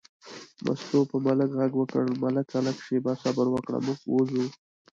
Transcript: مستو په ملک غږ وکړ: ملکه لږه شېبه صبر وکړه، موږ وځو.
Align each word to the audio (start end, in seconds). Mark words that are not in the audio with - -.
مستو 0.65 0.99
په 1.11 1.17
ملک 1.25 1.49
غږ 1.59 1.71
وکړ: 1.77 2.03
ملکه 2.23 2.57
لږه 2.65 2.81
شېبه 2.85 3.13
صبر 3.23 3.45
وکړه، 3.51 3.77
موږ 3.85 3.99
وځو. 4.05 4.45